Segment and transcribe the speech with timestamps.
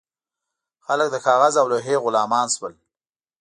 [0.85, 2.73] خلک د کاغذ او لوحې غلامان شول.